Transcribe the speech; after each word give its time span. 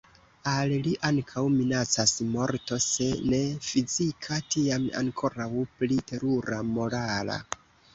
Al 0.51 0.71
li 0.87 0.93
ankaŭ 1.09 1.43
minacas 1.57 2.15
morto, 2.37 2.81
se 2.87 3.11
ne 3.35 3.43
fizika, 3.69 4.43
tiam 4.57 4.93
ankoraŭ 5.05 5.51
pli 5.79 6.05
terura 6.13 6.65
morala. 6.77 7.43